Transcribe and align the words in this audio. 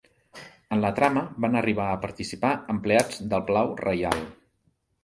En 0.75 0.79
la 0.85 0.89
trama 0.99 1.23
van 1.45 1.59
arribar 1.61 1.87
a 1.97 2.01
participar 2.07 2.55
empleats 2.77 3.25
del 3.35 3.47
Palau 3.53 3.75
Reial. 3.87 4.27